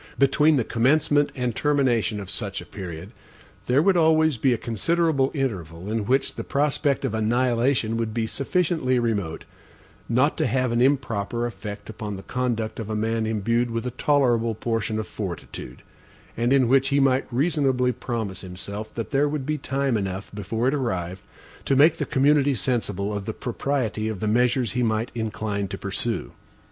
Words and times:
Between 0.17 0.55
the 0.57 0.63
commencement 0.63 1.31
and 1.35 1.55
termination 1.55 2.19
of 2.19 2.27
such 2.31 2.59
a 2.59 2.65
period, 2.65 3.11
there 3.67 3.83
would 3.83 3.95
always 3.95 4.35
be 4.35 4.51
a 4.51 4.57
considerable 4.57 5.29
interval, 5.35 5.91
in 5.91 6.07
which 6.07 6.33
the 6.33 6.43
prospect 6.43 7.05
of 7.05 7.13
annihilation 7.13 7.97
would 7.97 8.11
be 8.11 8.25
sufficiently 8.25 8.97
remote, 8.97 9.45
not 10.09 10.37
to 10.37 10.47
have 10.47 10.71
an 10.71 10.81
improper 10.81 11.45
effect 11.45 11.87
upon 11.87 12.15
the 12.15 12.23
conduct 12.23 12.79
of 12.79 12.89
a 12.89 12.95
man 12.95 13.27
indued 13.27 13.69
with 13.69 13.85
a 13.85 13.91
tolerable 13.91 14.55
portion 14.55 14.97
of 14.97 15.07
fortitude; 15.07 15.83
and 16.35 16.51
in 16.51 16.67
which 16.67 16.87
he 16.87 16.99
might 16.99 17.31
reasonably 17.31 17.91
promise 17.91 18.41
himself, 18.41 18.91
that 18.95 19.11
there 19.11 19.29
would 19.29 19.45
be 19.45 19.59
time 19.59 19.95
enough 19.97 20.31
before 20.33 20.67
it 20.67 20.73
arrived, 20.73 21.21
to 21.63 21.75
make 21.75 21.97
the 21.97 22.07
community 22.07 22.55
sensible 22.55 23.15
of 23.15 23.25
the 23.27 23.33
propriety 23.33 24.07
of 24.07 24.19
the 24.19 24.27
measures 24.27 24.71
he 24.71 24.81
might 24.81 25.11
incline 25.13 25.67
to 25.67 25.77
pursue. 25.77 26.31